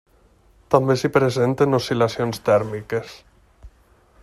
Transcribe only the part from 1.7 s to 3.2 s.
oscil·lacions tèrmiques.